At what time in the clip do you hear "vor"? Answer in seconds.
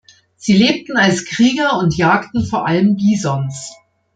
2.43-2.65